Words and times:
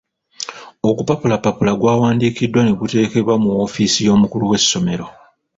Ogupapulapapula 0.87 1.71
gw'awandiikiddwa 1.79 2.61
ne 2.63 2.71
guteekebwa 2.79 3.33
mu 3.43 3.47
woofiisi 3.55 3.99
y'omukulu 4.07 4.45
w'essomero. 4.51 5.07